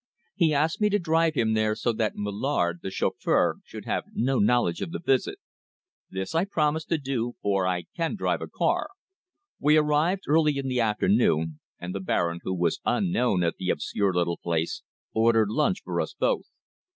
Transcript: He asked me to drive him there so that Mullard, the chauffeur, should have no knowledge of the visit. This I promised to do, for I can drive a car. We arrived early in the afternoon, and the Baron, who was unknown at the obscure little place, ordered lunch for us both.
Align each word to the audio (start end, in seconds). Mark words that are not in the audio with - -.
He 0.33 0.51
asked 0.51 0.81
me 0.81 0.89
to 0.89 0.97
drive 0.97 1.35
him 1.35 1.53
there 1.53 1.75
so 1.75 1.93
that 1.93 2.15
Mullard, 2.15 2.79
the 2.81 2.89
chauffeur, 2.89 3.57
should 3.63 3.85
have 3.85 4.05
no 4.13 4.39
knowledge 4.39 4.81
of 4.81 4.89
the 4.91 4.97
visit. 4.99 5.37
This 6.09 6.33
I 6.33 6.43
promised 6.45 6.89
to 6.89 6.97
do, 6.97 7.35
for 7.43 7.67
I 7.67 7.83
can 7.95 8.15
drive 8.15 8.41
a 8.41 8.47
car. 8.47 8.89
We 9.59 9.77
arrived 9.77 10.23
early 10.27 10.57
in 10.57 10.67
the 10.67 10.81
afternoon, 10.81 11.59
and 11.79 11.93
the 11.93 11.99
Baron, 11.99 12.39
who 12.41 12.55
was 12.55 12.81
unknown 12.83 13.43
at 13.43 13.57
the 13.57 13.69
obscure 13.69 14.11
little 14.11 14.37
place, 14.37 14.81
ordered 15.13 15.49
lunch 15.49 15.83
for 15.83 16.01
us 16.01 16.15
both. 16.17 16.45